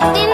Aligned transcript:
Todo 0.00 0.27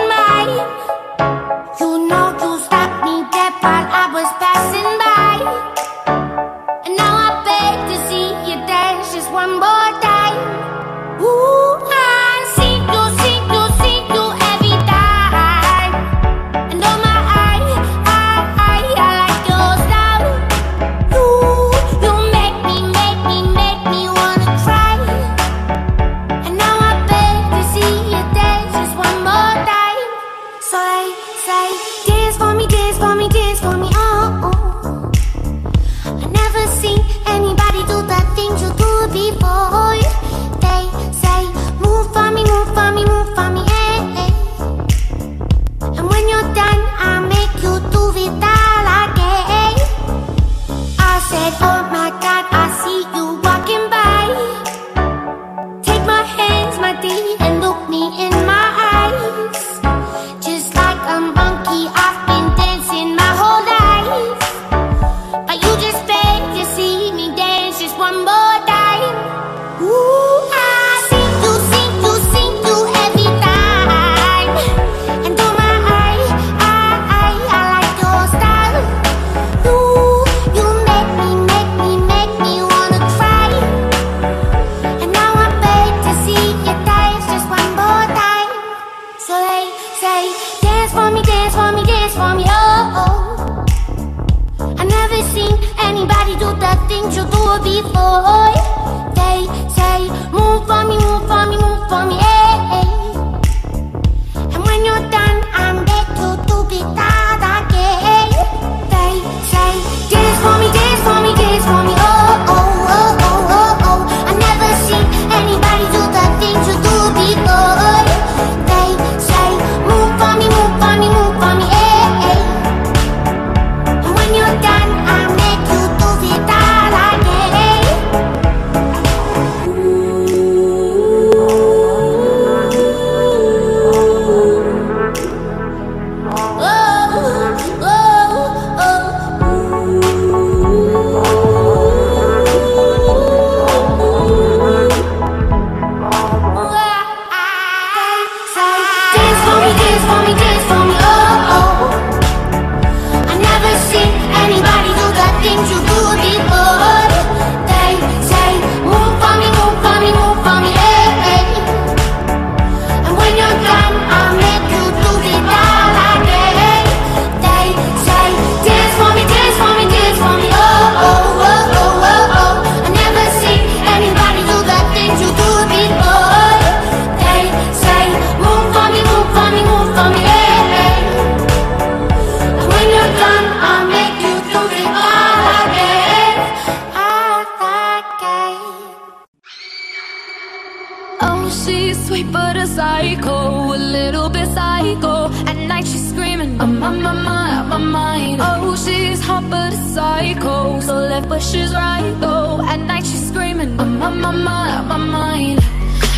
she's 191.62 192.06
sweet 192.06 192.30
but 192.32 192.56
a 192.56 192.66
psycho, 192.66 193.74
a 193.74 193.78
little 193.78 194.28
bit 194.28 194.48
psycho. 194.48 195.30
At 195.50 195.56
night 195.56 195.86
she's 195.86 196.08
screaming, 196.10 196.60
I'm 196.60 196.82
on 196.82 197.02
my 197.02 197.12
mind, 197.12 197.68
my 197.68 197.78
mind. 197.78 198.40
Oh, 198.40 198.74
she's 198.76 199.20
hot 199.20 199.44
but 199.50 199.72
a 199.72 199.76
psycho, 199.94 200.80
so 200.80 200.94
left 200.94 201.28
but 201.28 201.42
she's 201.42 201.72
right 201.72 202.14
though. 202.20 202.60
At 202.62 202.80
night 202.80 203.06
she's 203.06 203.28
screaming, 203.28 203.78
I'm 203.80 204.02
on 204.02 204.20
my 204.20 204.30
mind, 204.30 204.88
my 204.88 204.96
mind. 204.96 205.60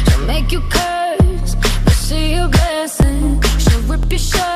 She'll 0.08 0.26
make 0.26 0.50
you 0.52 0.60
curse, 0.70 1.54
but 1.84 1.96
she 2.04 2.34
a 2.34 2.48
blessing. 2.48 3.42
She'll 3.58 3.82
rip 3.82 4.10
your 4.10 4.18
shirt. 4.18 4.55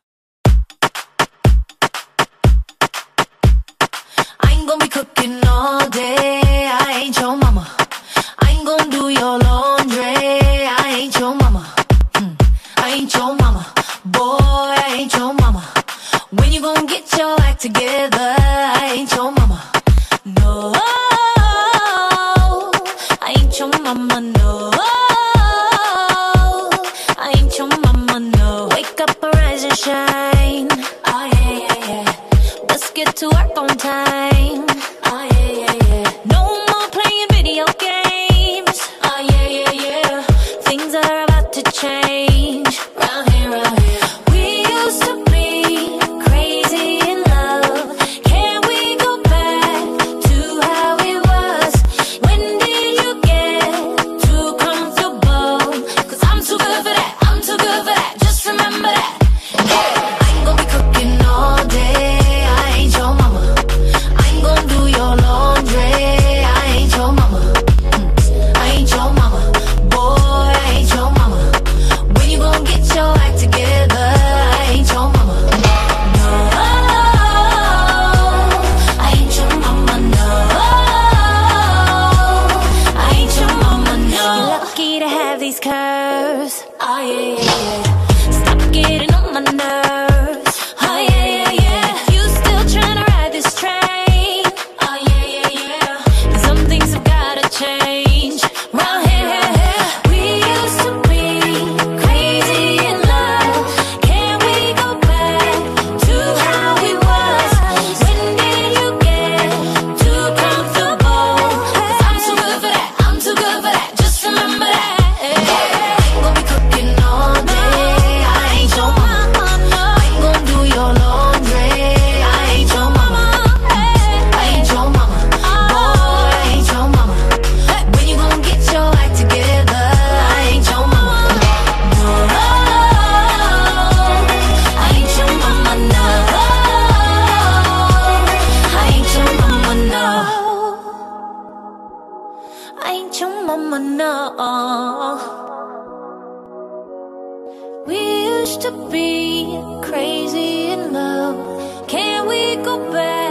used 148.41 148.61
to 148.61 148.71
be 148.89 149.45
crazy 149.83 150.71
in 150.73 150.93
love. 150.93 151.87
Can 151.87 152.27
we 152.27 152.55
go 152.63 152.91
back? 152.91 153.30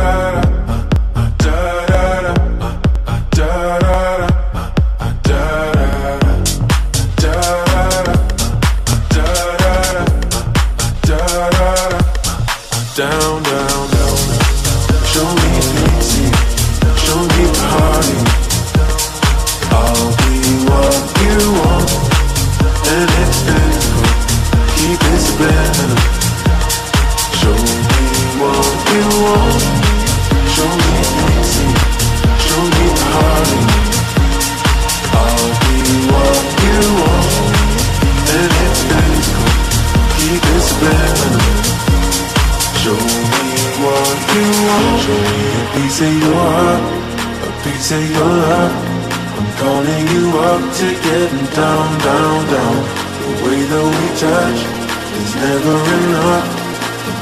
It's 55.33 55.39
never 55.39 55.77
enough. 55.95 56.47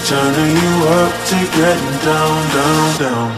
Turning 0.08 0.56
you 0.58 0.74
up 0.98 1.14
to 1.30 1.38
getting 1.54 1.98
down, 2.02 2.38
down, 2.58 2.88
down. 2.98 3.30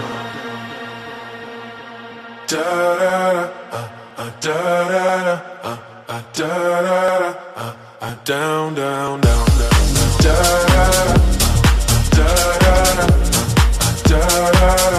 Da 2.48 2.63
da 2.96 3.34
da, 3.34 3.50
uh, 3.72 3.88
uh, 4.18 4.32
da 4.40 4.56
da 4.88 5.04
da, 5.28 5.36
uh, 5.62 5.78
uh, 6.08 6.22
da 6.32 6.48
da 6.48 7.10
da, 7.20 7.36
uh, 7.58 7.75
uh, 8.00 8.16
down, 8.24 8.74
down, 8.74 9.20
down, 9.20 9.46
down, 9.60 9.82
da 10.24 10.36
da 10.40 10.63
da, 10.63 10.88
uh, 10.88 11.20
uh, 11.92 12.08
da 12.16 12.28
da 12.63 12.75
da, 12.96 13.04
uh, 13.04 13.51
uh, 13.82 13.96
da 14.08 14.20
da 14.51 14.75
da. 14.75 14.90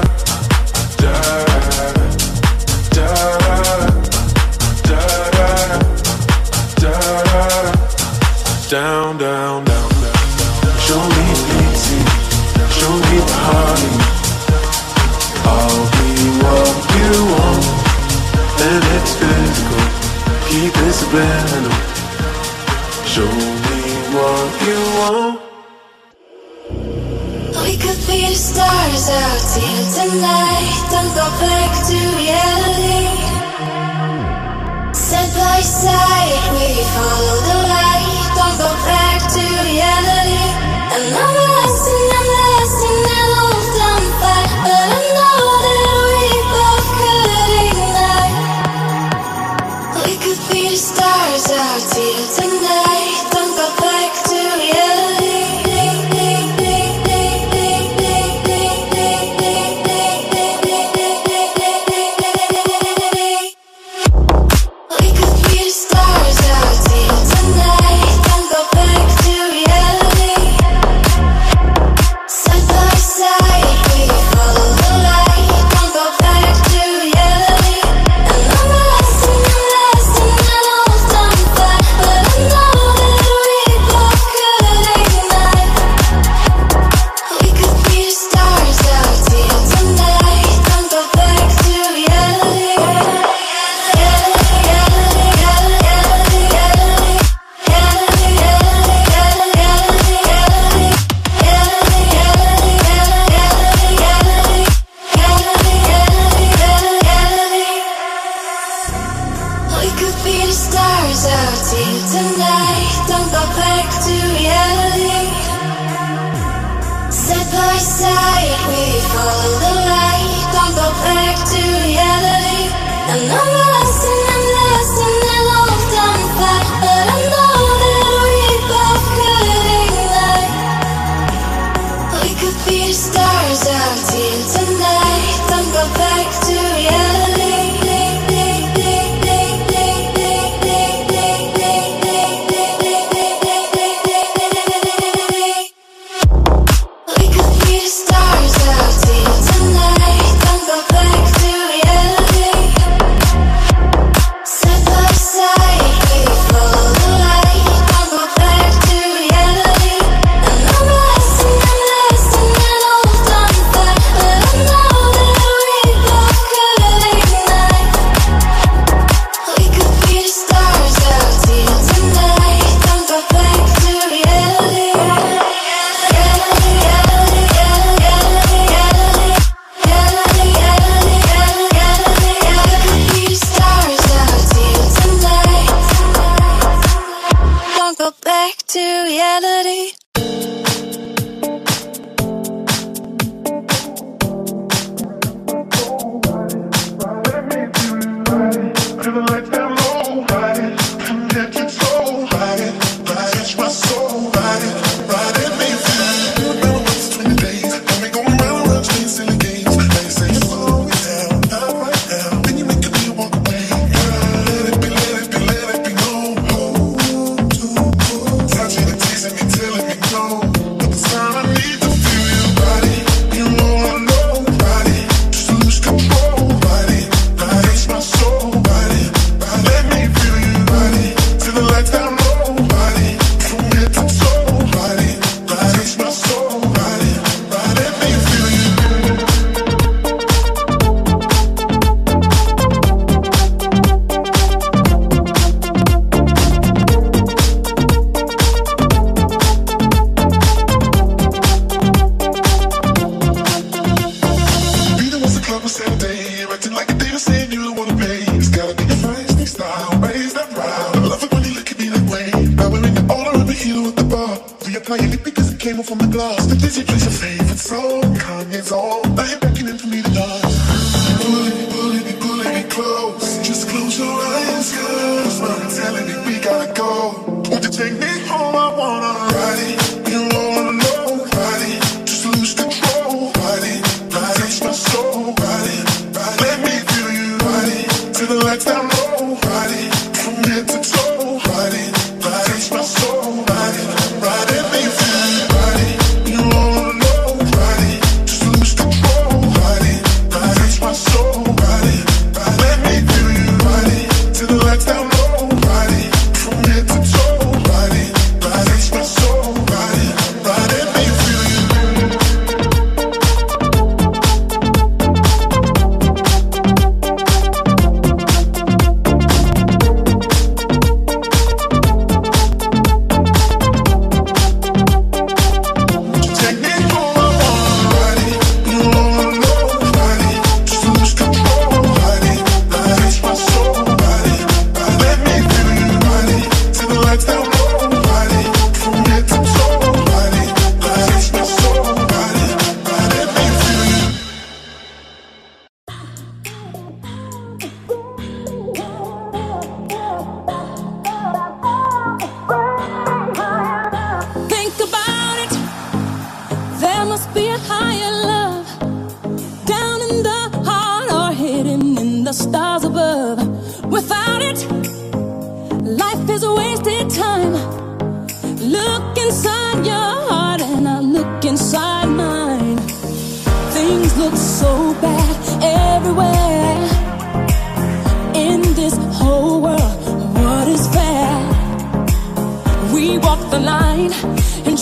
back 188.22 188.56
to 188.68 188.80
reality. 188.80 189.92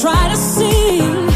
Higher 0.05 1.30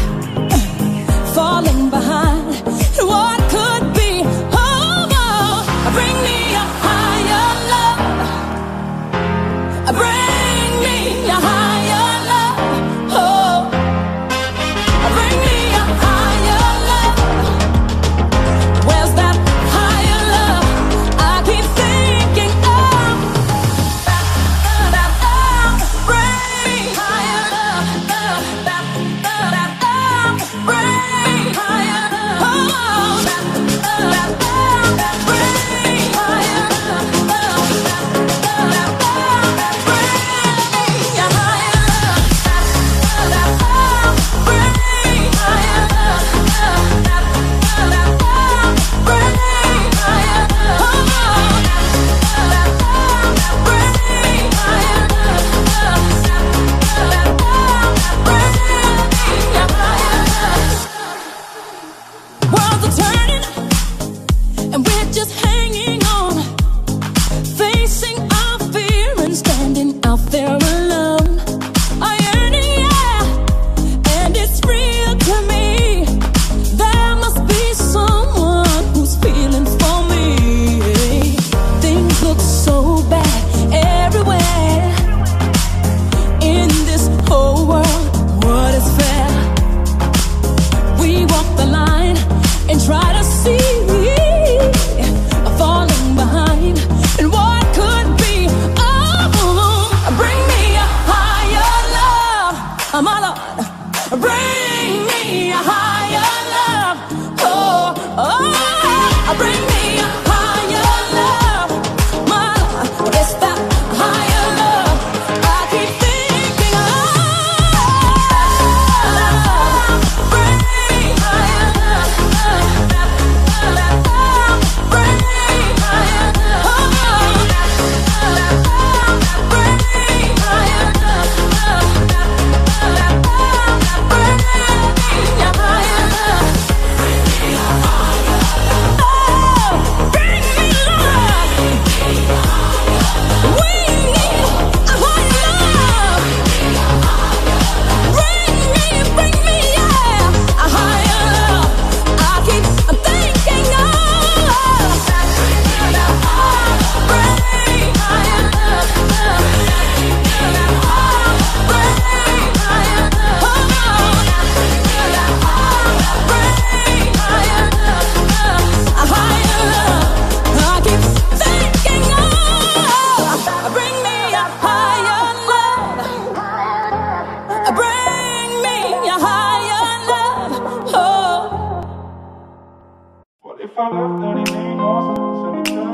If 183.75 183.79
I 183.81 183.89
left, 183.91 184.21
then 184.21 184.37
it 184.39 184.51
made 184.55 184.75
no 184.77 184.87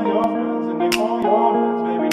your 0.06 0.22
friends, 0.22 0.66
and 0.70 0.80
they 0.80 0.90
call 0.96 1.20
your 1.20 1.50
friends. 1.50 1.82
Baby, 1.82 2.06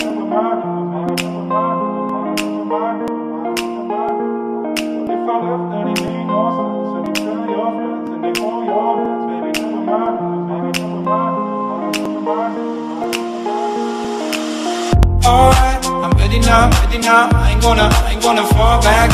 i'm 16.04 16.12
ready 16.18 16.40
now, 16.40 16.70
ready 16.82 16.98
now. 16.98 17.30
I 17.32 17.52
ain't 17.52 17.62
gonna, 17.62 17.84
I 17.94 18.12
ain't 18.14 18.24
gonna 18.24 18.46
fall 18.48 18.82
back. 18.82 19.12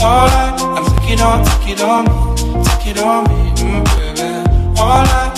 Alright, 0.00 0.62
I'm 0.62 0.84
taking 1.00 1.20
on, 1.20 1.44
taking 1.44 1.80
on 1.84 2.04
me, 2.04 2.64
taking 2.64 3.02
on 3.02 3.24
me, 3.24 3.50
mm, 3.62 3.84
baby. 4.14 4.80
Alright 4.80 5.35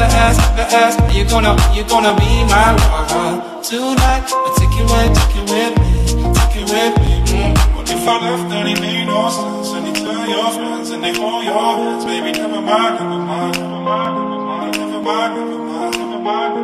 the 0.00 0.08
ass, 0.24 0.36
the 0.56 0.64
ass. 0.64 0.94
You're 1.14 1.28
gonna, 1.28 1.52
you're 1.76 1.86
gonna 1.88 2.14
be 2.16 2.30
my 2.48 2.72
lover 2.72 3.60
tonight. 3.62 4.24
I 4.32 4.48
take 4.56 4.74
you 4.80 4.86
with, 4.88 5.12
take 5.12 5.34
you 5.36 5.44
with 5.52 5.74
me, 5.80 5.92
take 6.40 6.56
you 6.56 6.66
with 6.72 6.94
me. 7.04 7.12
Mm. 7.28 7.52
Well, 7.76 7.84
if 7.84 8.08
I 8.08 8.16
left, 8.24 8.48
then 8.48 8.66
it 8.72 8.80
made 8.80 9.06
no 9.06 9.28
sense. 9.28 9.68
And 9.76 9.84
you 9.88 9.94
tell 9.94 10.24
your 10.28 10.50
friends, 10.56 10.90
and 10.90 11.04
they 11.04 11.12
hold 11.12 11.44
your 11.44 11.54
hands, 11.60 12.04
baby. 12.06 12.32
Never 12.32 12.62
mind, 12.62 12.94
never 12.96 13.20
mind, 13.30 13.54
never 13.60 13.80
mind, 13.88 14.14
never 14.16 14.40
mind, 14.40 14.72
never 14.76 15.02
mind, 15.04 15.32
never 15.36 15.58
mind, 15.68 15.94
never 16.00 16.20
mind. 16.28 16.54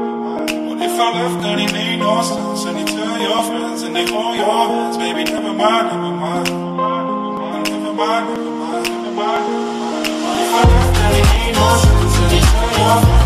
Well, 0.68 0.82
if 0.88 0.96
I 0.98 1.08
left, 1.16 1.38
then 1.44 1.58
it 1.60 1.72
made 1.72 1.98
no 2.00 2.22
sense. 2.22 2.64
And 2.64 2.76
you 2.80 2.86
tell 2.86 3.18
your 3.20 3.42
friends, 3.48 3.82
and 3.82 3.94
they 3.96 4.06
hold 4.08 4.36
your 4.36 4.48
hands, 4.72 4.96
baby. 4.96 5.24
Never 5.24 5.52
mind, 5.52 5.84
never 5.92 6.12
mind, 6.24 6.46
never 6.48 6.72
mind, 6.80 7.68
never 7.68 7.92
mind, 8.00 8.24
never 8.32 8.52
mind, 8.64 8.88
never 8.88 9.12
mind. 9.20 9.44
If 10.42 10.52
I 10.58 10.62
left, 10.72 10.92
then 10.96 11.12
it 11.20 11.26
made 11.32 11.54
no 11.60 11.68
sense. 11.84 12.16
And 12.24 12.32
you 12.32 12.40
tell 12.40 12.72
your 12.80 12.96
friends. 13.04 13.25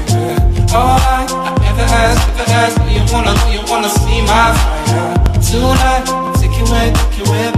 wanna 3.11 3.33
know 3.35 3.49
you 3.51 3.61
wanna 3.67 3.89
see 3.89 4.21
my 4.21 4.55
fire 4.55 5.19
Tonight, 5.51 6.07
take 6.39 6.55
it 6.55 6.67
with, 6.71 6.95
take 6.95 7.19
it 7.19 7.27
with 7.27 7.53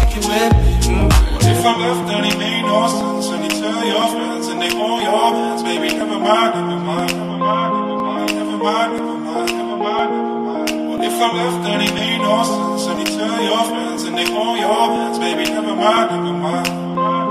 take 0.00 0.16
it 0.16 0.24
with 0.24 0.52
me. 0.88 1.08
If 1.44 1.64
I 1.64 1.72
left, 1.76 2.08
then 2.08 2.24
it 2.24 2.38
made 2.38 2.62
no 2.62 2.88
sense 2.88 3.28
And 3.28 3.44
you 3.44 3.50
tell 3.60 3.84
your 3.84 4.06
friends 4.08 4.46
and 4.48 4.62
they 4.62 4.70
hold 4.72 5.02
your 5.02 5.12
hands 5.12 5.62
Baby, 5.62 5.88
never 5.94 6.18
mind, 6.18 6.54
never 6.56 6.80
mind, 6.88 7.12
never 7.12 7.36
mind, 7.36 7.72
never 7.74 8.56
mind, 8.56 8.92
never 8.96 9.16
mind, 9.18 9.50
never 9.52 9.76
mind, 9.76 10.10
never 10.16 10.38
mind 10.46 10.88
well, 10.88 11.02
If 11.04 11.20
I 11.20 11.28
left, 11.36 11.58
then 11.64 11.80
it 11.82 11.92
made 11.94 12.18
no 12.24 12.34
sense 12.48 12.86
And 12.88 12.98
you 13.00 13.08
tell 13.18 13.42
your 13.44 13.64
friends 13.68 14.02
and 14.04 14.16
they 14.16 14.24
hold 14.30 14.58
your 14.58 14.72
hands 14.72 15.18
Baby, 15.18 15.44
never 15.52 15.74
mind, 15.76 16.06
never 16.16 16.32
mind, 16.32 16.64
never 16.64 16.94
mind, 16.96 17.28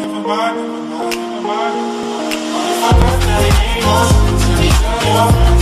never 0.00 0.20
mind, 0.24 0.56
never 0.56 0.80
mind, 0.96 1.16
never 1.20 1.40
mind 1.44 1.74
If 2.72 2.80
I 2.88 2.90
left, 3.04 3.22
then 3.28 3.42
it 3.44 3.54
made 3.60 3.82
no 3.84 3.94
sense 4.08 4.42
When 4.48 4.60
you 4.64 4.72
tell 4.80 5.04
your 5.12 5.26
friends 5.32 5.55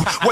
if 0.00 0.31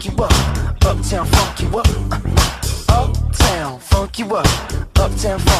funk 0.00 0.06
you 0.06 0.24
up. 0.24 0.32
Uptown, 0.84 1.26
funk 1.26 1.60
you 1.60 1.78
up. 1.78 1.86
Uh, 2.10 3.12
Uptown, 3.12 3.78
funk 3.78 4.18
you 4.18 4.34
up. 4.34 4.46
Uptown, 4.96 5.38
funk 5.38 5.46
you 5.46 5.52
up. 5.52 5.53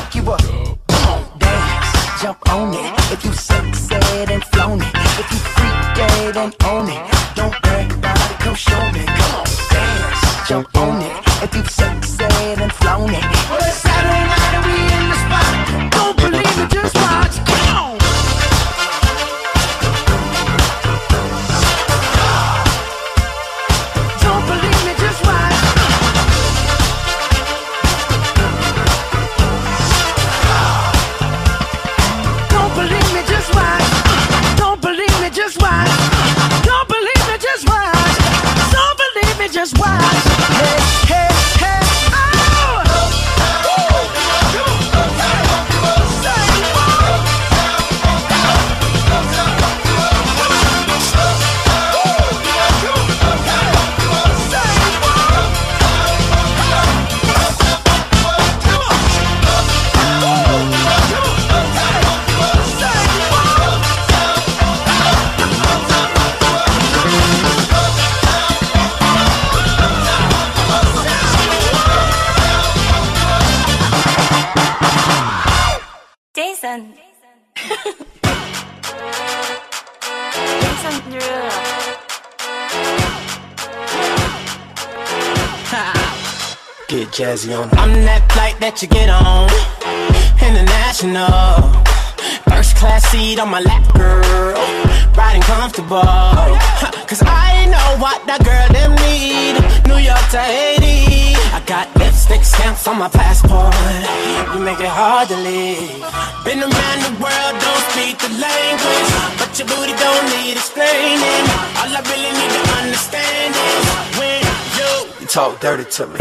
Dirty 115.65 115.85
to 115.85 116.07
me. 116.07 116.19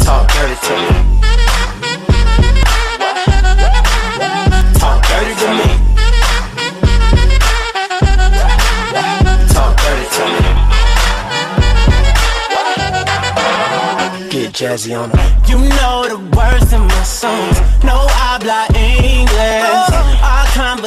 Talk 0.00 0.26
dirty 0.32 0.56
to 0.66 0.74
me. 0.80 0.92
Talk 4.80 4.98
dirty 5.06 5.34
to 5.42 5.48
me. 5.58 5.68
Talk 9.52 9.76
dirty 9.82 10.06
to 10.16 10.24
me. 10.32 10.40
Get 14.30 14.48
jazzy 14.54 14.92
on. 14.98 15.10
You 15.46 15.58
know 15.76 16.08
the 16.08 16.16
words 16.34 16.72
in 16.72 16.80
my 16.80 17.02
songs. 17.02 17.60
No 17.84 18.06
habla 18.08 18.66
English. 18.74 19.69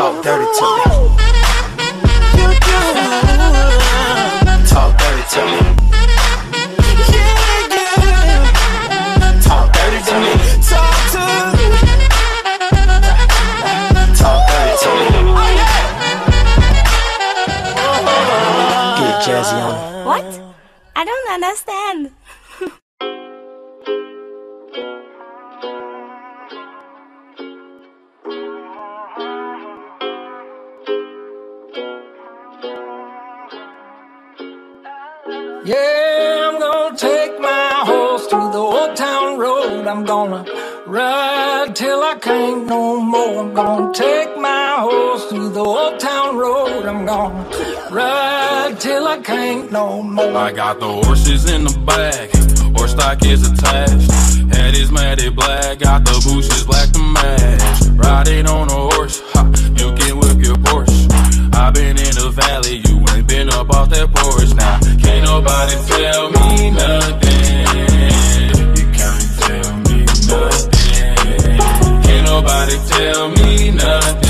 Talk 0.00 0.22
dirty 0.22 0.46
to 0.46 1.24
me. 1.24 1.29
No 49.80 50.02
more. 50.02 50.36
I 50.36 50.52
got 50.52 50.78
the 50.80 50.88
horses 51.04 51.50
in 51.50 51.64
the 51.64 51.76
back, 51.90 52.28
horse 52.76 52.92
stock 52.92 53.24
is 53.24 53.40
attached. 53.50 54.10
Head 54.54 54.74
is 54.74 54.90
matted 54.90 55.34
black, 55.34 55.78
got 55.78 56.04
the 56.04 56.16
bushes 56.26 56.64
black 56.64 56.88
to 56.92 56.98
match. 56.98 57.80
Riding 58.04 58.46
on 58.46 58.68
a 58.68 58.80
horse, 58.94 59.22
ha, 59.32 59.42
you 59.80 59.88
can 59.98 60.18
whip 60.20 60.38
your 60.46 60.58
Porsche. 60.66 61.00
i 61.54 61.70
been 61.70 61.96
in 62.08 62.14
the 62.22 62.30
valley, 62.42 62.76
you 62.86 62.96
ain't 63.14 63.26
been 63.26 63.48
up 63.48 63.70
off 63.70 63.88
that 63.90 64.08
porch. 64.14 64.52
Now, 64.54 64.78
can't 65.02 65.24
nobody 65.24 65.76
tell 65.92 66.24
me 66.36 66.70
nothing. 66.82 67.60
You 68.78 68.86
can't 68.98 69.26
tell 69.40 69.70
me 69.86 69.98
nothing. 70.32 71.58
Can't 72.04 72.24
nobody 72.32 72.76
tell 72.92 73.28
me 73.30 73.70
nothing. 73.70 74.29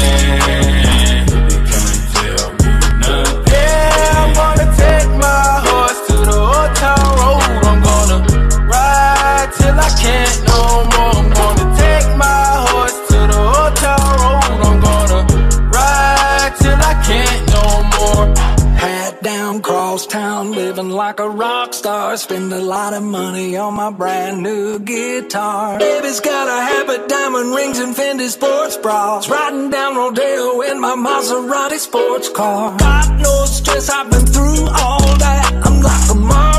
Star. 22.17 22.17
Spend 22.17 22.53
a 22.53 22.61
lot 22.61 22.93
of 22.93 23.03
money 23.03 23.57
on 23.57 23.73
my 23.75 23.91
brand 23.91 24.41
new 24.43 24.79
guitar. 24.79 25.79
Baby's 25.79 26.19
got 26.19 26.47
a 26.47 26.61
habit, 26.61 27.07
diamond 27.07 27.53
rings, 27.55 27.79
and 27.79 27.95
Fendi 27.95 28.29
sports 28.29 28.77
bras. 28.77 29.29
Riding 29.29 29.69
down 29.69 29.95
Rodeo 29.95 30.61
in 30.61 30.79
my 30.79 30.95
Maserati 30.95 31.77
sports 31.77 32.29
car. 32.29 32.77
Got 32.77 33.19
no 33.19 33.45
stress, 33.45 33.89
I've 33.89 34.09
been 34.09 34.25
through 34.25 34.67
all 34.67 35.17
that. 35.17 35.61
I'm 35.65 35.81
like 35.81 36.09
a 36.11 36.15
Marlboro 36.15 36.50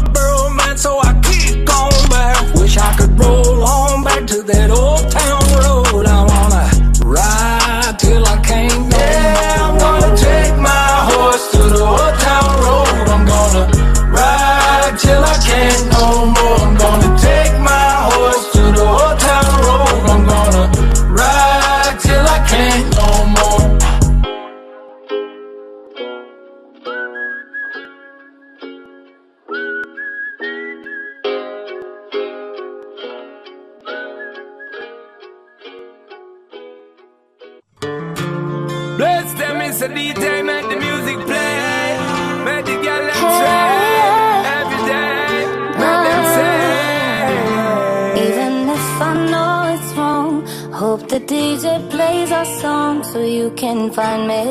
our 52.42 52.60
song 52.60 53.04
so 53.04 53.18
you 53.22 53.50
can 53.60 53.78
find 53.92 54.22
me 54.26 54.42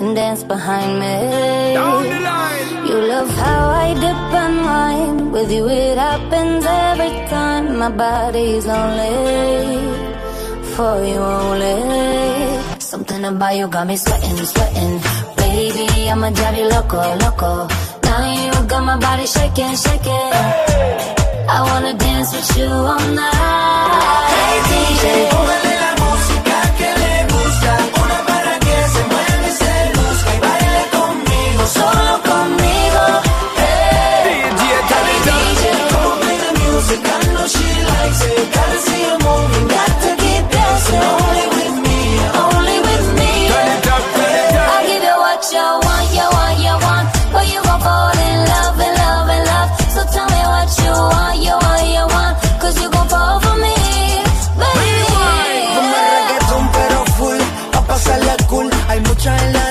and 0.00 0.14
dance 0.14 0.42
behind 0.44 0.92
me. 1.02 1.16
You 2.88 2.96
love 3.12 3.30
how 3.42 3.62
I 3.84 3.88
dip 4.02 4.22
and 4.42 4.56
wine. 4.70 5.32
With 5.32 5.50
you, 5.50 5.64
it 5.68 5.98
happens 5.98 6.64
every 6.64 7.12
time. 7.34 7.64
My 7.82 7.90
body's 7.90 8.66
only 8.80 9.16
for 10.74 10.94
you 11.10 11.20
only. 11.42 11.78
Something 12.78 13.24
about 13.24 13.56
you 13.56 13.66
got 13.66 13.86
me 13.88 13.96
sweating, 13.96 14.36
sweating. 14.52 14.94
Baby, 15.36 15.88
I'ma 16.12 16.30
drive 16.30 16.56
you 16.60 16.68
loco, 16.74 17.00
loco. 17.24 17.52
Now 18.06 18.20
you 18.46 18.54
got 18.72 18.82
my 18.90 18.96
body 19.06 19.26
shaking, 19.26 19.74
shaking. 19.84 20.32
I 21.56 21.58
wanna 21.68 21.94
dance 21.94 22.30
with 22.36 22.58
you 22.58 22.70
all 22.92 23.06
night. 23.18 24.26
Hey 24.34 24.56
DJ, 24.70 25.93
solo 31.74 32.14
conmigo. 32.28 33.04
Hey, 33.58 34.24
hey 34.26 34.80
DJ, 35.26 35.62
come 35.90 36.06
on, 36.10 36.16
play 36.22 36.38
the 36.44 36.50
music, 36.62 37.02
I 37.14 37.18
know 37.34 37.46
she 37.54 37.68
likes 37.90 38.20
it. 38.30 38.44
Gotta 38.54 38.78
see 38.86 39.02
her 39.10 39.18
moving, 39.26 39.66
got 39.74 39.92
to 40.04 40.10
keep 40.22 40.44
dancing. 40.54 41.02
Only 41.14 41.46
with 41.56 41.76
me, 41.86 42.00
only 42.46 42.78
with 42.86 43.06
me. 43.18 43.32
I 44.74 44.80
give 44.88 45.04
you 45.08 45.16
what 45.24 45.42
you 45.54 45.66
want, 45.86 46.06
you 46.18 46.26
want, 46.36 46.56
you 46.66 46.74
want. 46.86 47.06
But 47.34 47.44
you 47.52 47.60
gon' 47.66 47.80
fall 47.86 48.18
in 48.28 48.38
love, 48.52 48.78
in 48.86 48.92
love, 49.02 49.28
in 49.36 49.42
love. 49.50 49.68
So 49.94 50.00
tell 50.14 50.28
me 50.34 50.42
what 50.54 50.70
you 50.82 50.94
want, 51.12 51.36
you 51.46 51.54
want, 51.64 51.86
you 51.96 52.04
want. 52.14 52.34
Cause 52.62 52.76
you 52.82 52.88
gon' 52.94 53.08
fall 53.08 53.36
for 53.44 53.56
me, 53.64 53.76
baby. 54.60 54.92
Como 55.76 55.96
reggaetón 56.14 56.64
pero 56.76 56.98
full, 57.16 57.42
pa' 57.72 57.82
pasarla 57.88 58.34
cool 58.48 58.70
Hay 58.88 59.00
muchas 59.00 59.42
en 59.42 59.52
la 59.52 59.63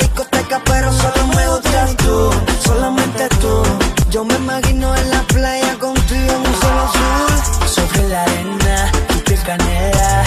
Solamente 2.65 3.29
tú 3.41 3.63
Yo 4.09 4.23
me 4.23 4.35
imagino 4.35 4.95
en 4.95 5.11
la 5.11 5.21
playa 5.23 5.77
contigo 5.79 6.31
en 6.31 6.41
un 6.49 6.55
solo 6.61 6.81
azul 6.87 7.67
Sobre 7.67 8.09
la 8.09 8.23
arena, 8.23 8.91
tu 9.07 9.19
piel 9.25 9.43
canela 9.43 10.23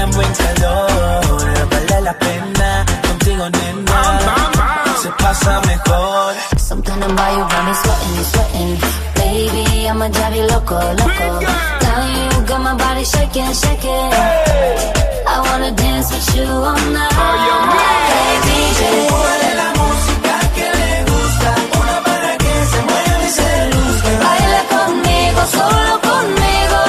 en 0.00 0.32
calor, 0.32 1.68
vale 1.70 2.00
la 2.00 2.14
pena 2.18 2.84
Contigo 3.06 3.48
nena, 3.50 4.20
se 5.02 5.10
pasa 5.22 5.60
mejor 5.66 6.34
Something 6.56 7.02
about 7.02 7.32
you 7.36 7.44
got 7.48 7.64
me 7.66 7.74
sweating, 7.74 8.24
sweating. 8.30 8.78
Baby, 9.14 9.88
I'ma 9.88 10.08
drive 10.08 10.36
you 10.36 10.46
loco, 10.48 10.76
loco. 10.76 11.40
Now 11.40 12.00
you 12.14 12.46
got 12.46 12.60
my 12.60 12.74
body 12.76 13.04
shaking, 13.04 13.52
shaking. 13.54 14.12
I 15.26 15.40
wanna 15.46 15.72
dance 15.72 16.10
with 16.12 16.36
you 16.36 16.44
all 16.44 16.76
night. 16.92 17.12
Hey 18.12 18.36
DJ, 18.44 18.80
una 21.80 21.96
para 22.02 22.36
que 22.38 22.54
se 22.70 22.80
mueva 22.88 23.24
y 23.26 23.30
se 23.38 23.66
luzca. 23.72 24.10
baila 24.24 24.62
conmigo, 24.74 25.40
solo 25.56 25.92
conmigo. 26.08 26.80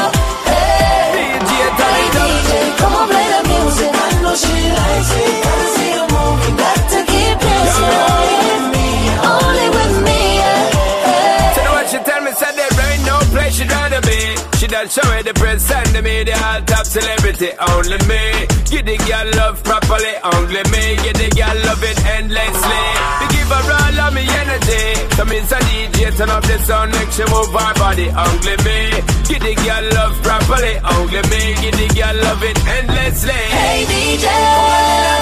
Be. 14.69 14.89
She 14.89 15.01
show 15.01 15.15
me 15.15 15.21
the 15.23 15.33
present 15.33 15.87
to 15.93 16.01
me, 16.01 16.23
the 16.23 16.33
all 16.33 16.61
top 16.61 16.85
celebrity, 16.85 17.51
only 17.57 17.97
me. 18.05 18.47
Give 18.69 18.85
the 18.85 18.97
girl 19.05 19.27
love 19.35 19.63
properly, 19.63 20.13
only 20.23 20.63
me. 20.69 20.95
Give 21.01 21.17
the 21.17 21.29
girl 21.33 21.57
love 21.65 21.83
it 21.83 21.97
endlessly. 22.05 22.83
We 23.19 23.25
give 23.33 23.49
her 23.49 23.65
all 23.65 23.99
of 24.07 24.13
me 24.13 24.23
energy. 24.29 24.85
So 25.15 25.25
means 25.25 25.51
a 25.51 25.59
DJ, 25.65 26.15
turn 26.17 26.29
up 26.29 26.43
the 26.43 26.57
sound, 26.59 26.91
make 26.91 27.11
she 27.11 27.25
move 27.25 27.51
her 27.53 27.73
body, 27.81 28.07
only 28.13 28.55
me. 28.65 29.01
Give 29.27 29.41
the 29.41 29.53
girl 29.57 29.85
love 29.97 30.15
properly, 30.21 30.77
only 30.79 31.21
me. 31.33 31.41
Give 31.61 31.75
the 31.75 31.87
girl 31.97 32.15
love 32.23 32.43
it 32.43 32.57
endlessly. 32.77 33.41
Hey 33.49 33.85
DJ, 33.89 34.25
solo 34.29 35.19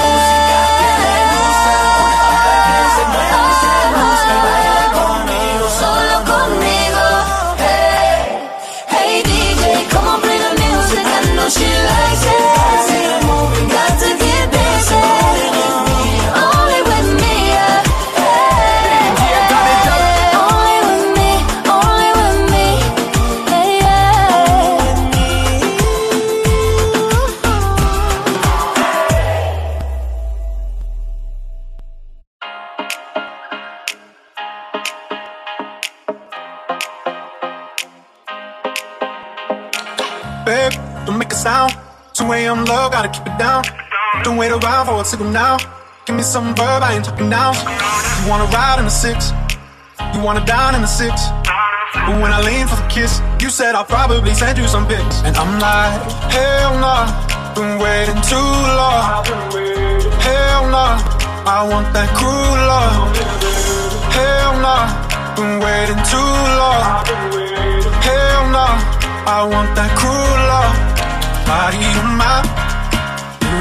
she 11.49 12.76
a.m. 42.87 42.91
gotta 42.91 43.09
keep 43.09 43.27
it 43.27 43.37
down. 43.37 43.63
Don't 44.23 44.37
wait 44.37 44.51
around 44.51 44.85
for 44.85 45.01
a 45.01 45.05
signal 45.05 45.31
now. 45.31 45.57
Give 46.05 46.15
me 46.15 46.23
some 46.23 46.55
verb, 46.55 46.83
I 46.83 46.95
ain't 46.95 47.05
talking 47.05 47.29
down. 47.29 47.53
You 48.23 48.29
wanna 48.29 48.45
ride 48.45 48.79
in 48.79 48.85
the 48.85 48.91
six, 48.91 49.31
you 50.13 50.21
wanna 50.21 50.45
down 50.45 50.75
in 50.75 50.81
the 50.81 50.87
six. 50.87 51.29
But 51.93 52.21
when 52.21 52.31
I 52.31 52.41
lean 52.41 52.67
for 52.67 52.75
the 52.75 52.87
kiss, 52.87 53.21
you 53.41 53.49
said 53.49 53.75
I'll 53.75 53.85
probably 53.85 54.33
send 54.33 54.57
you 54.57 54.67
some 54.67 54.87
pics. 54.87 55.21
And 55.23 55.35
I'm 55.35 55.59
like, 55.59 55.99
hell 56.31 56.79
nah, 56.79 57.11
been 57.55 57.79
waiting 57.79 58.21
too 58.23 58.51
long. 58.79 59.25
Hell 60.23 60.63
nah, 60.71 60.95
I 61.43 61.67
want 61.67 61.91
that 61.93 62.09
cruel 62.15 62.57
love. 62.71 63.11
Hell 64.15 64.53
nah, 64.63 64.87
been 65.35 65.59
waiting 65.59 66.01
too 66.07 66.33
long. 66.61 66.87
Hell 68.07 68.43
nah, 68.55 68.75
I 69.27 69.43
want 69.43 69.75
that 69.75 69.91
cruel 69.99 70.39
love. 70.51 70.75
Body 71.47 71.79
of 71.79 72.07
mine, 72.19 72.47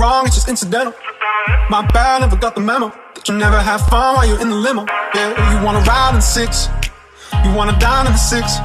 wrong, 0.00 0.24
it's 0.26 0.34
just 0.34 0.48
incidental. 0.48 0.94
My 1.68 1.86
bad, 1.92 2.22
never 2.22 2.36
got 2.36 2.54
the 2.54 2.60
memo. 2.60 2.88
That 3.14 3.28
you 3.28 3.36
never 3.36 3.60
have 3.60 3.82
fun 3.92 4.16
while 4.16 4.26
you're 4.26 4.40
in 4.40 4.48
the 4.48 4.56
limo. 4.56 4.86
Yeah, 5.14 5.36
you 5.52 5.64
wanna 5.64 5.84
ride 5.84 6.14
in 6.14 6.22
six, 6.22 6.68
you 7.44 7.52
wanna 7.52 7.76
dine 7.78 8.06
in 8.06 8.12
the 8.12 8.24
six. 8.32 8.56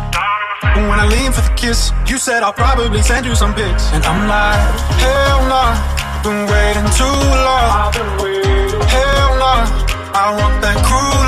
But 0.61 0.88
when 0.89 0.99
I 0.99 1.05
lean 1.05 1.31
for 1.36 1.41
the 1.41 1.53
kiss, 1.55 1.91
you 2.07 2.17
said 2.17 2.41
I'll 2.41 2.53
probably 2.53 3.01
send 3.01 3.25
you 3.25 3.36
some 3.36 3.53
pics. 3.53 3.91
And 3.91 4.03
I'm 4.05 4.27
like, 4.31 4.59
hell 5.03 5.41
nah, 5.51 5.75
been 6.23 6.47
waiting 6.47 6.89
too 6.95 7.19
long. 7.45 7.91
Hell 8.95 9.31
nah, 9.43 9.67
I 10.15 10.25
want 10.39 10.55
that 10.63 10.77
cruel 10.88 11.24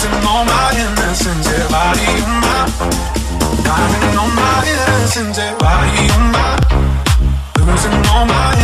losing 0.00 0.26
all 0.26 0.44
my 0.44 0.72
innocence. 0.72 1.46
Yeah, 1.46 1.68
body 1.68 2.00
of 2.00 2.28
mine, 2.40 2.72
finding 3.64 4.16
all 4.16 4.30
my 4.32 4.64
innocence. 4.64 5.36
Yeah, 5.36 5.58
body 5.58 6.08
mine, 6.32 6.60
losing 7.66 8.06
all 8.08 8.24
my 8.24 8.59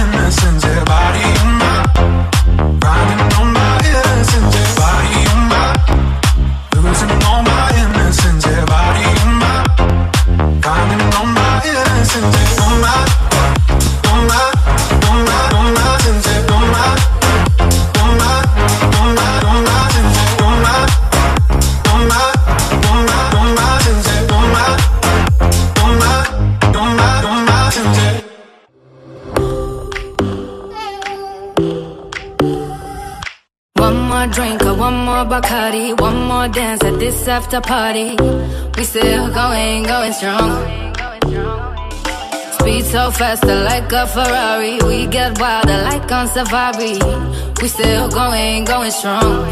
after 37.29 37.61
party. 37.61 38.17
We 38.77 38.85
still 38.85 39.33
going, 39.33 39.85
going 39.85 40.13
strong. 40.13 40.51
Speed 42.53 42.85
so 42.85 43.11
faster 43.11 43.57
like 43.65 43.91
a 43.93 44.07
Ferrari. 44.07 44.79
We 44.87 45.07
get 45.07 45.39
wilder 45.41 45.83
like 45.83 46.11
on 46.13 46.29
safari. 46.29 46.99
We 47.61 47.69
still 47.69 48.09
going, 48.09 48.65
going 48.65 48.91
strong. 48.91 49.47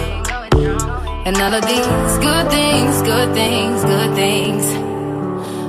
And 1.26 1.36
all 1.36 1.54
of 1.54 1.64
these 1.66 2.18
good 2.18 2.50
things, 2.50 3.02
good 3.02 3.34
things, 3.34 3.82
good 3.84 4.14
things. 4.14 4.64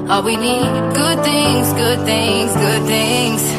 All 0.09 0.23
we 0.23 0.35
need, 0.35 0.69
good 0.93 1.23
things, 1.23 1.73
good 1.73 2.05
things, 2.05 2.53
good 2.53 2.83
things. 2.85 3.54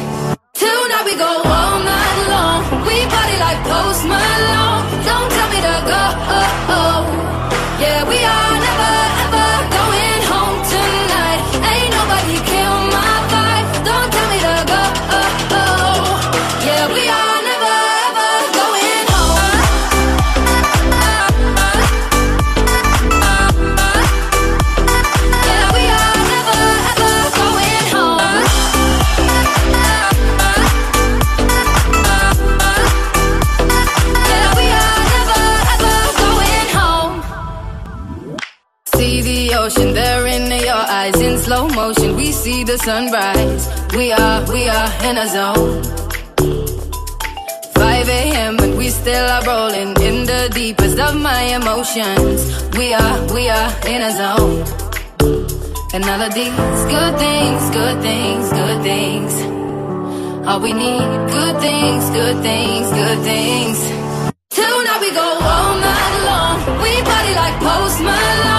Sunrise. 42.79 43.69
We 43.95 44.13
are, 44.13 44.45
we 44.53 44.69
are 44.69 44.91
in 45.09 45.17
a 45.19 45.27
zone. 45.29 45.83
5 47.75 48.09
a.m. 48.09 48.59
and 48.61 48.77
we 48.77 48.89
still 48.91 49.27
are 49.27 49.45
rolling 49.45 49.91
in 50.03 50.27
the 50.27 50.51
deepest 50.55 50.99
of 50.99 51.15
my 51.17 51.43
emotions. 51.59 52.41
We 52.77 52.93
are, 52.93 53.35
we 53.35 53.49
are 53.49 53.71
in 53.87 54.01
a 54.03 54.13
zone. 54.21 54.65
And 55.95 56.05
all 56.05 56.23
of 56.23 56.35
these 56.35 56.83
good 56.95 57.15
things, 57.19 57.71
good 57.71 58.03
things, 58.03 58.51
good 58.51 58.83
things. 58.83 59.33
All 60.47 60.61
we 60.61 60.73
need, 60.73 61.09
good 61.37 61.61
things, 61.61 62.05
good 62.11 62.43
things, 62.43 62.87
good 62.91 63.21
things. 63.23 63.79
Tonight 64.51 65.01
we 65.01 65.11
go 65.13 65.29
all 65.41 65.75
night 65.79 66.17
long. 66.29 66.83
We 66.83 66.93
party 67.03 67.35
like 67.35 67.57
Post. 67.61 68.56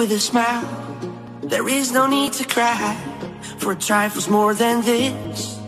With 0.00 0.12
a 0.12 0.18
smile. 0.18 0.66
There 1.42 1.68
is 1.68 1.92
no 1.92 2.06
need 2.06 2.32
to 2.40 2.44
cry 2.46 2.96
for 3.58 3.74
trifles 3.74 4.30
more 4.30 4.54
than 4.54 4.80
this. 4.80 5.60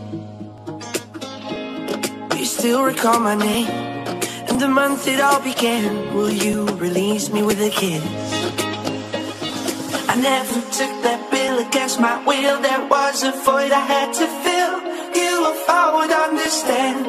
You 2.35 2.45
still 2.45 2.81
recall 2.81 3.19
my 3.19 3.35
name 3.35 3.67
and 4.47 4.59
the 4.59 4.67
month 4.67 5.07
it 5.07 5.19
all 5.19 5.39
began. 5.39 6.15
Will 6.15 6.31
you 6.31 6.65
release 6.85 7.31
me 7.31 7.43
with 7.43 7.59
a 7.61 7.69
kiss? 7.69 8.03
I 10.09 10.15
never 10.15 10.59
took 10.79 10.93
that 11.05 11.21
bill 11.29 11.59
against 11.67 11.99
my 11.99 12.15
will. 12.25 12.59
There 12.59 12.85
was 12.87 13.21
a 13.21 13.33
void 13.45 13.71
I 13.71 13.85
had 13.93 14.09
to 14.19 14.25
fill. 14.43 14.75
You, 15.19 15.33
if 15.53 15.69
I 15.69 15.85
would 15.95 16.13
understand 16.27 17.05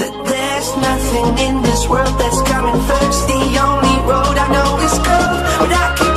that 0.00 0.14
there's 0.30 0.70
nothing 0.90 1.28
in 1.46 1.62
this 1.62 1.88
world 1.88 2.14
that's 2.20 2.42
coming 2.52 2.78
first. 2.90 3.20
The 3.26 3.42
only 3.68 3.96
road 4.10 4.36
I 4.44 4.48
know 4.56 4.70
is 4.86 4.96
curved, 5.06 5.42
but 5.60 5.72
I 5.82 5.86
keep 5.96 6.09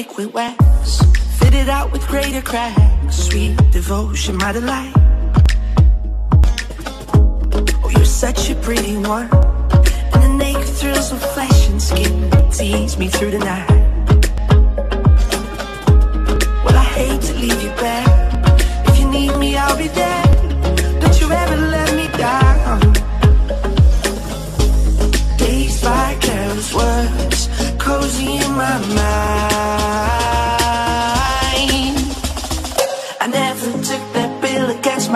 liquid 0.00 0.32
wax, 0.32 1.02
fit 1.38 1.52
it 1.52 1.68
out 1.68 1.92
with 1.92 2.02
greater 2.08 2.40
cracks. 2.40 3.16
Sweet 3.26 3.54
devotion, 3.70 4.34
my 4.38 4.50
delight. 4.50 4.94
Oh, 7.84 7.90
you're 7.94 8.06
such 8.06 8.48
a 8.48 8.54
pretty 8.66 8.96
one, 8.96 9.28
and 10.14 10.22
the 10.24 10.34
naked 10.38 10.72
thrills 10.78 11.12
of 11.12 11.20
flesh 11.34 11.68
and 11.68 11.82
skin 11.82 12.30
tease 12.50 12.96
me 12.96 13.08
through 13.08 13.32
the 13.32 13.40
night. 13.40 13.68
Well, 16.64 16.78
I 16.84 16.86
hate 16.96 17.20
to 17.28 17.34
leave 17.34 17.62
you 17.62 17.72
back. 17.84 18.08
If 18.88 19.00
you 19.00 19.06
need 19.10 19.36
me, 19.36 19.58
I'll 19.58 19.76
be 19.76 19.88
there. 19.88 20.19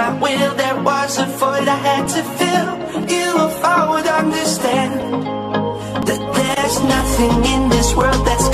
My 0.05 0.21
will. 0.21 0.55
There 0.55 0.83
was 0.83 1.19
a 1.19 1.27
void 1.41 1.69
I 1.69 1.79
had 1.89 2.05
to 2.15 2.23
fill. 2.39 2.69
You, 3.13 3.29
if 3.49 3.65
I 3.65 3.81
would 3.91 4.07
understand 4.07 4.93
that 6.09 6.23
there's 6.37 6.77
nothing 6.97 7.37
in 7.55 7.69
this 7.71 7.95
world 7.95 8.21
that's 8.27 8.54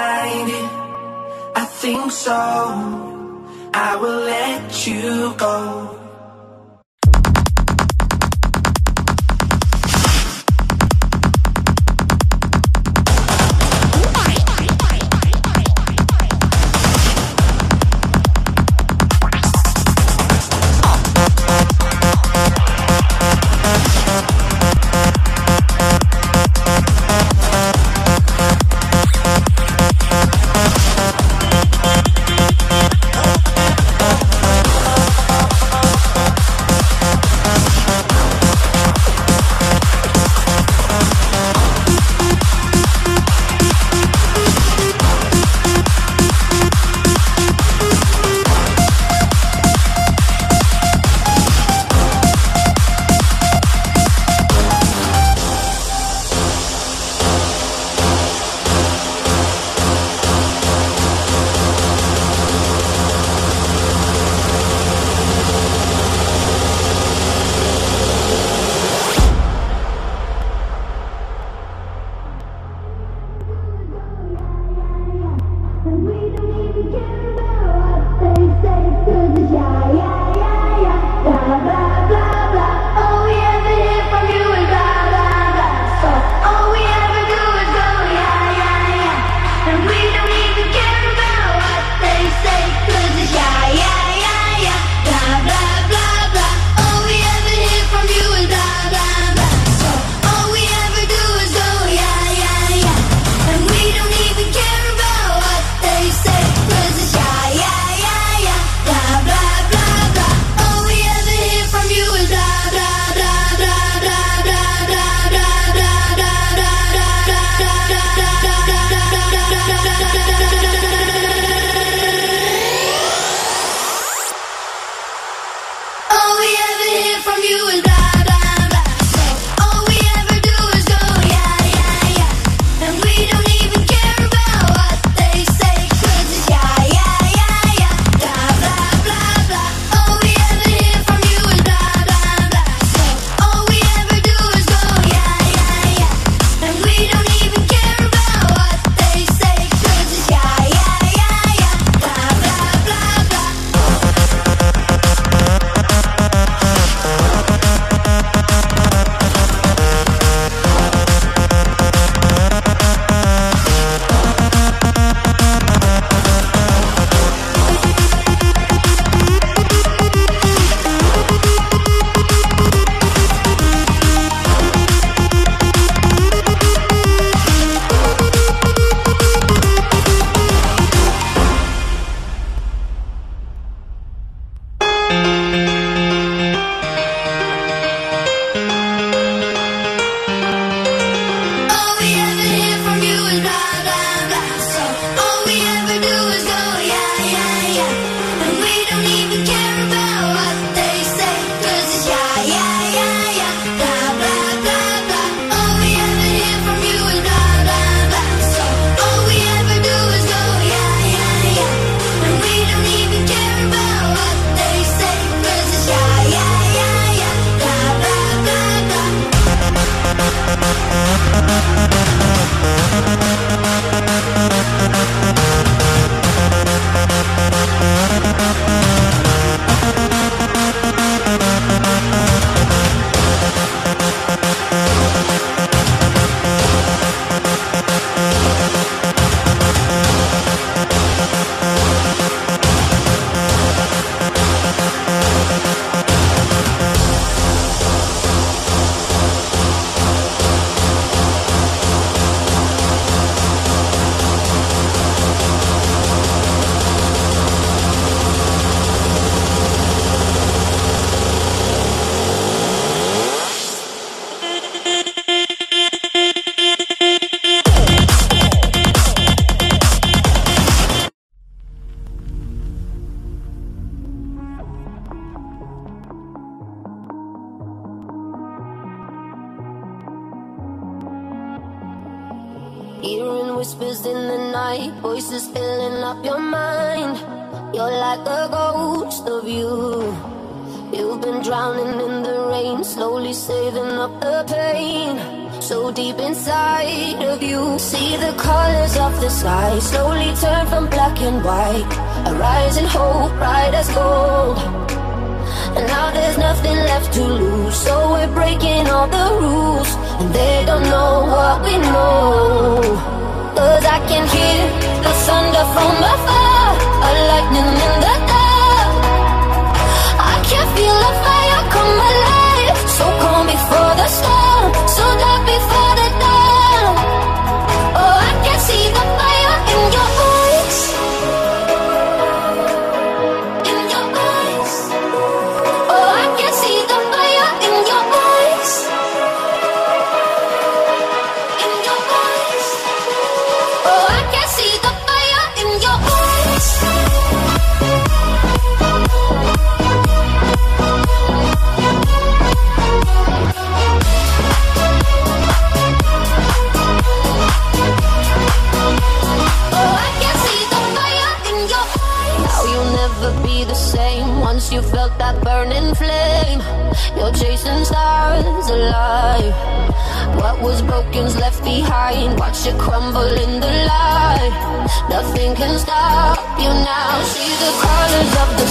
find 0.00 0.48
it? 0.60 0.70
I 1.62 1.64
think 1.80 2.10
so. 2.10 2.40
I 3.88 3.90
will 4.00 4.20
let 4.34 4.86
you 4.86 5.34
go. 5.36 5.99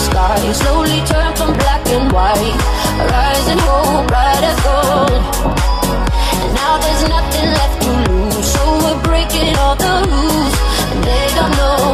sky. 0.10 0.52
Slowly 0.54 1.00
turn 1.06 1.36
from 1.36 1.52
black 1.54 1.86
and 1.96 2.12
white. 2.12 2.56
Rising 3.14 3.62
hope, 3.68 4.08
bright 4.08 4.44
as 4.50 4.60
gold. 4.66 5.22
And 6.42 6.52
now 6.62 6.74
there's 6.84 7.04
nothing 7.16 7.48
left 7.60 7.78
to 7.84 7.92
lose. 8.08 8.46
So 8.54 8.62
we're 8.84 9.02
breaking 9.10 9.56
all 9.62 9.76
the 9.76 9.94
rules. 10.12 10.56
And 10.92 11.00
they 11.10 11.26
don't 11.38 11.54
know 11.60 11.89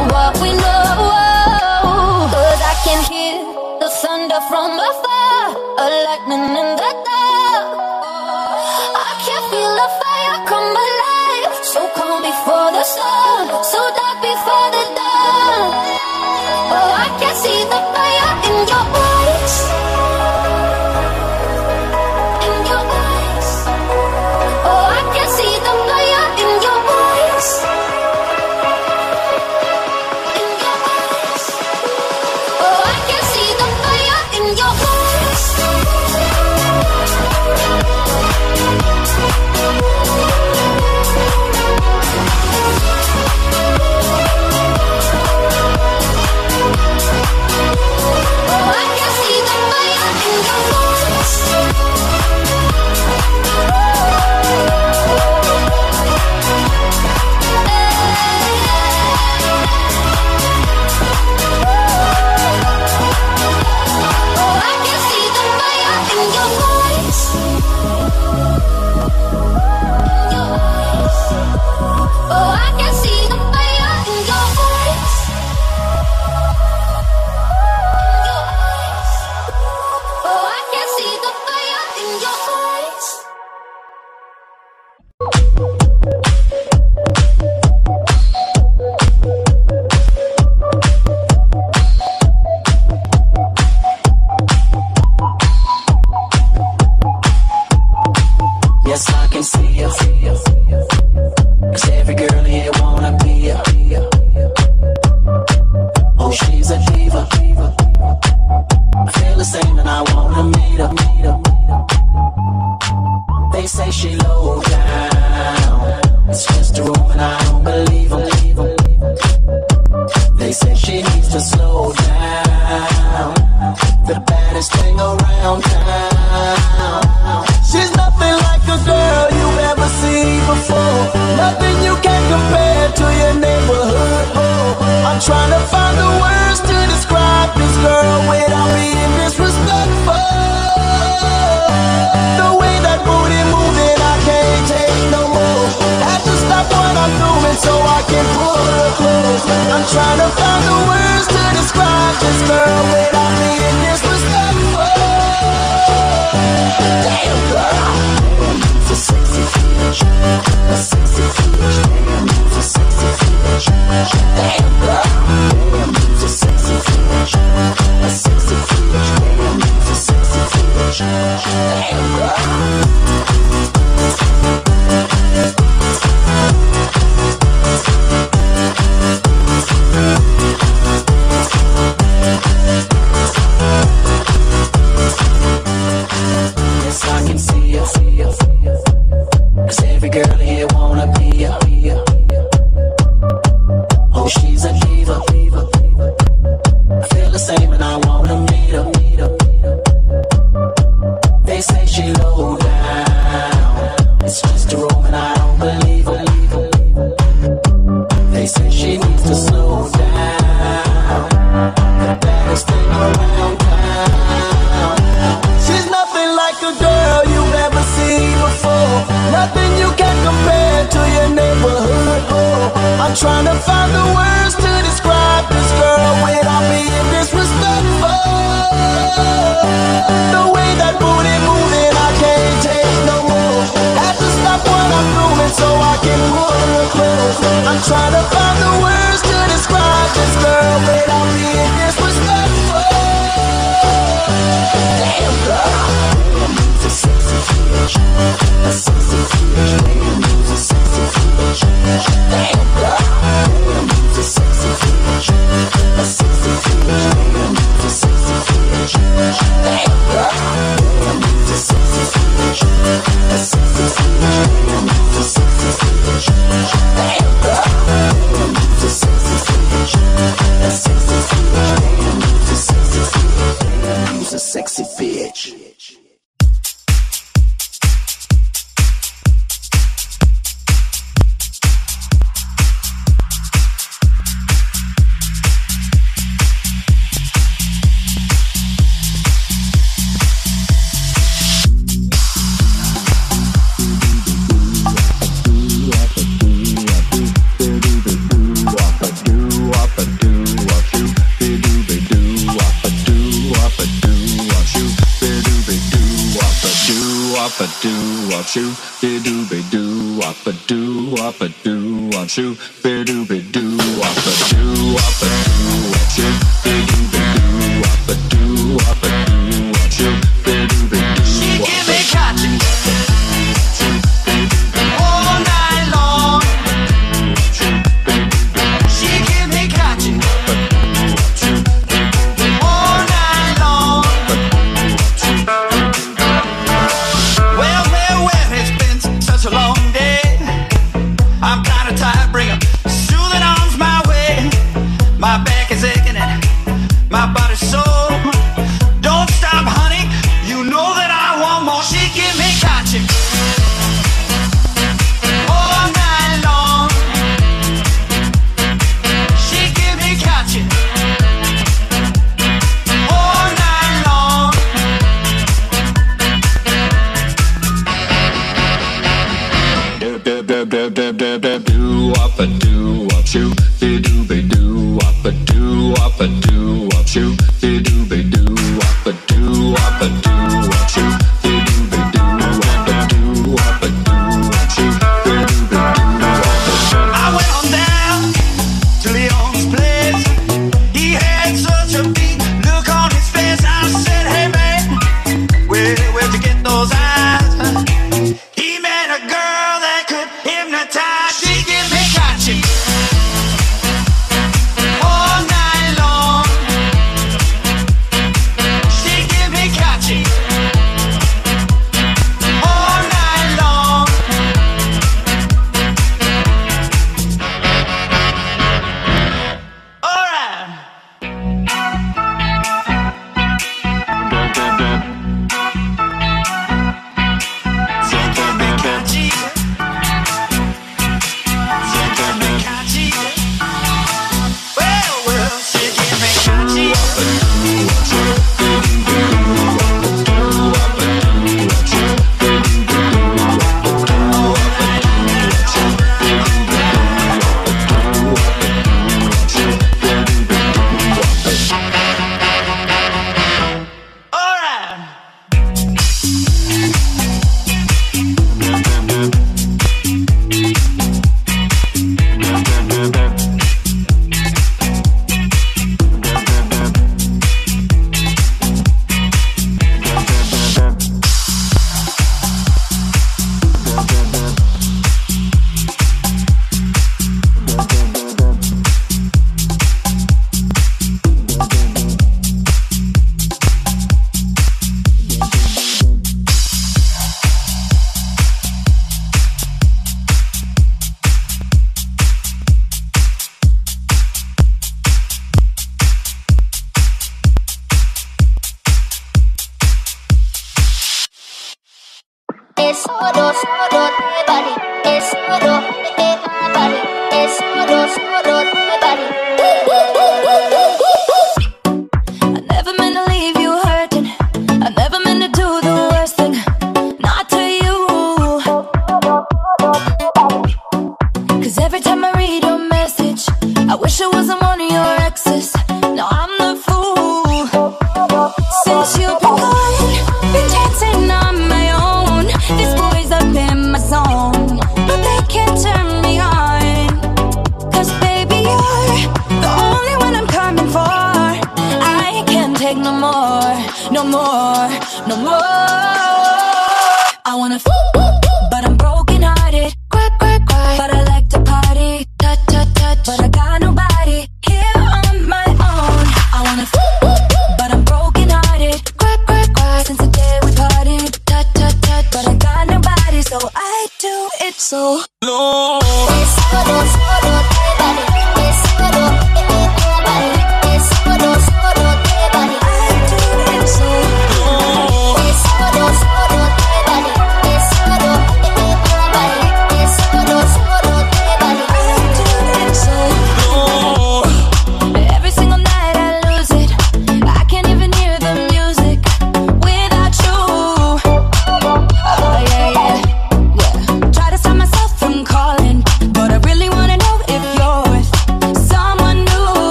dab, 370.68 370.94
dab, 370.94 371.16
dab, 371.16 371.40
dab, 371.40 371.45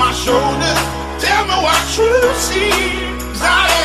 my 0.00 0.12
shoulders. 0.14 0.80
Tell 1.20 1.44
me 1.44 1.56
what 1.62 1.78
truth 1.94 2.36
see. 2.48 2.72
I 3.42 3.79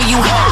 show 0.00 0.08
you 0.08 0.16
how. 0.22 0.47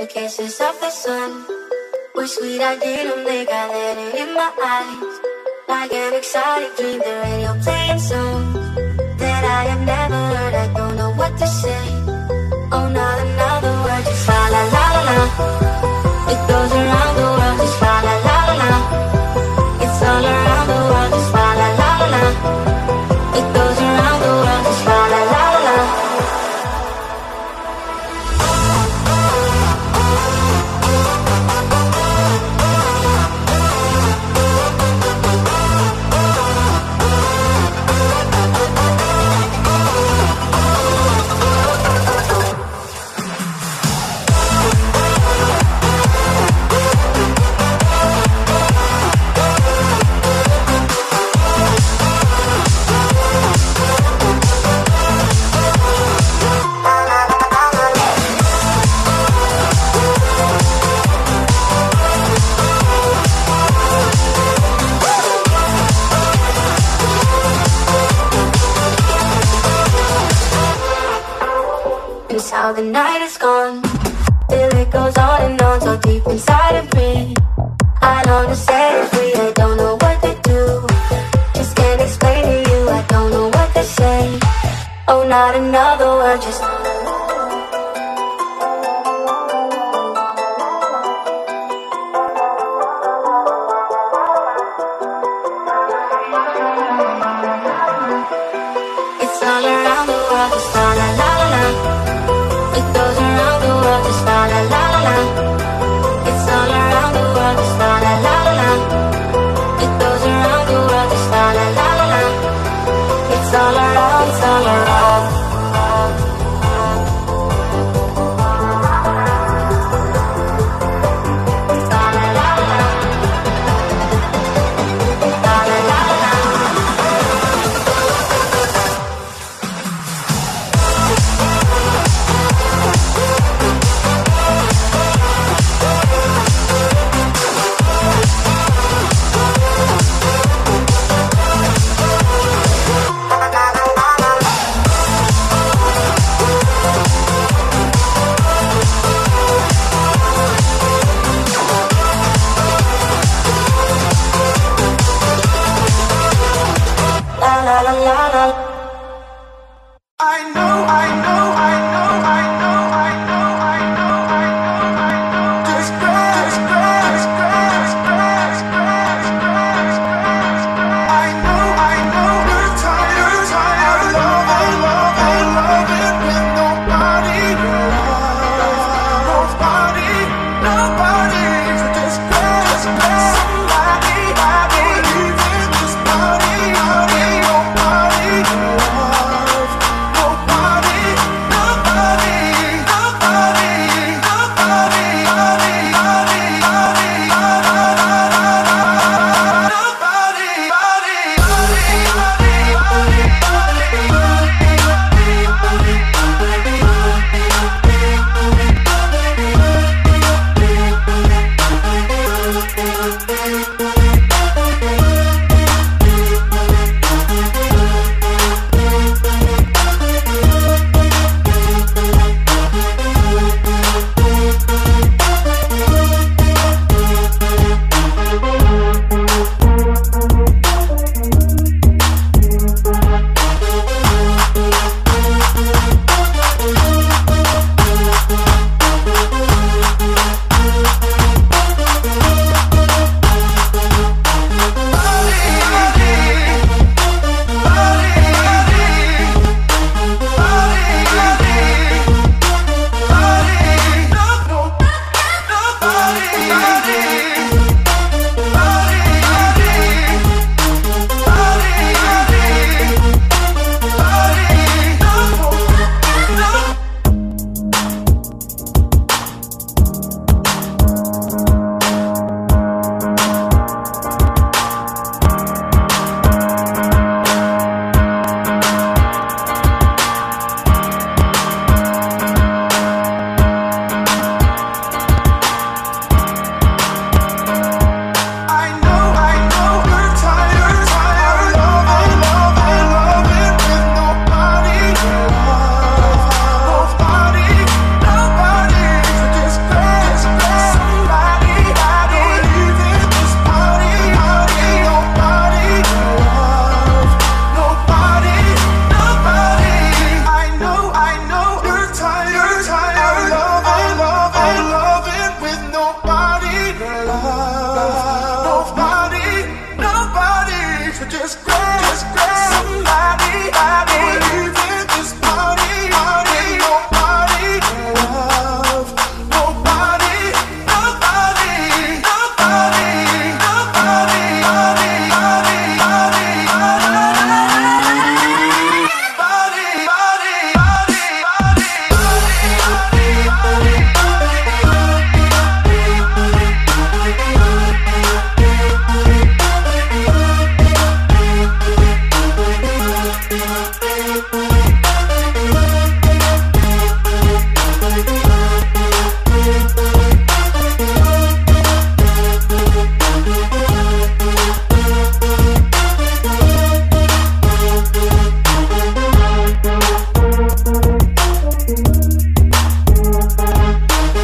The 0.00 0.06
kisses 0.06 0.58
of 0.62 0.80
the 0.80 0.88
sun 0.88 1.44
were 2.14 2.26
sweet, 2.26 2.62
I 2.62 2.78
didn't 2.78 3.22
think 3.26 3.50
I 3.52 3.68
let 3.68 3.98
it 3.98 4.14
in 4.14 4.32
my 4.32 4.50
eyes. 4.64 5.20
Like 5.68 5.92
an 5.92 6.14
excited 6.14 6.74
dream, 6.74 7.00
the 7.00 7.20
radio 7.22 7.52
playing 7.62 7.98
songs 7.98 8.54
that 9.18 9.44
I 9.44 9.64
have 9.68 9.84
never 9.84 10.16
heard. 10.16 10.59